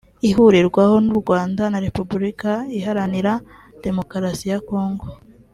[0.29, 3.33] ihurirwaho n’u Rwanda na Repubulika iharanira
[3.85, 5.05] Demokarasi ya Congo